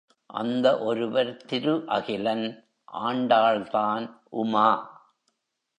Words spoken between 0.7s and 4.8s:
ஒருவர் திரு அகிலன்! ஆண்டாள்தான் உமா!